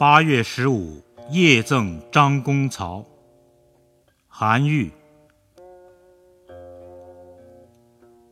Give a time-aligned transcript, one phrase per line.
[0.00, 3.04] 八月十五夜赠张公曹。
[4.26, 4.90] 韩愈。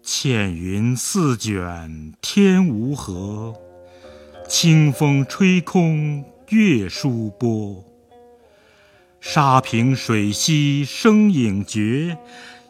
[0.03, 3.55] 浅云似卷天无合，
[4.49, 7.85] 清风吹空月疏波。
[9.21, 12.17] 沙平水兮声影绝，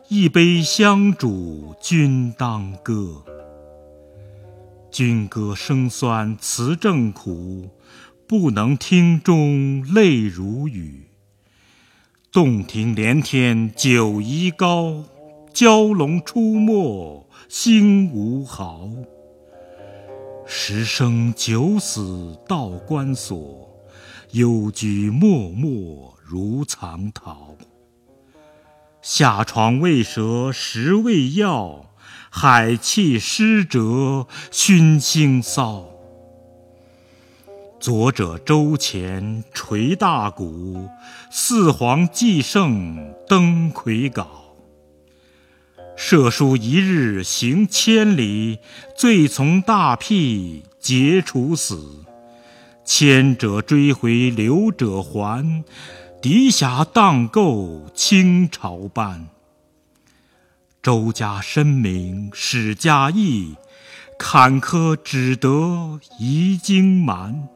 [0.08, 3.22] 一杯香煮君当歌。
[4.90, 7.68] 君歌声酸词正苦，
[8.28, 11.06] 不能听中泪如雨。
[12.30, 15.02] 洞庭连天九疑高，
[15.54, 18.86] 蛟龙出没星无毫。
[20.46, 23.74] 十生九死道关锁，
[24.32, 27.56] 幽居默默如藏桃。
[29.00, 31.86] 下床未蛇时未药。
[32.30, 35.86] 海气湿折熏腥臊，
[37.80, 40.88] 左者周前捶大鼓，
[41.30, 44.26] 四皇祭圣登魁皋。
[45.96, 48.58] 射书一日行千里，
[48.96, 52.04] 罪从大辟皆处死。
[52.84, 55.62] 迁者追回，留者还，
[56.20, 59.28] 荻霞荡构倾朝班。
[60.82, 63.54] 周家深明史家义，
[64.18, 67.48] 坎坷只得遗荆蛮。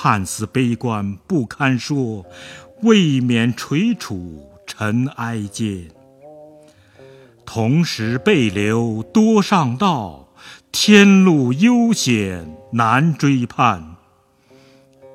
[0.00, 2.24] 判死悲观不堪说，
[2.82, 5.88] 未免垂楚尘埃间。
[7.44, 10.28] 同时背流多上道，
[10.70, 13.96] 天路悠险难追盼。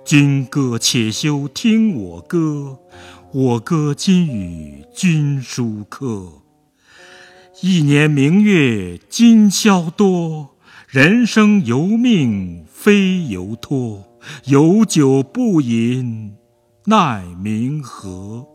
[0.04, 2.78] 君歌且休听我歌，
[3.32, 6.42] 我歌今与君书客。
[7.62, 10.53] 一年明月今宵多，
[10.94, 14.20] 人生由命非由托。
[14.46, 16.36] 有酒不饮
[16.86, 18.53] 奈明何？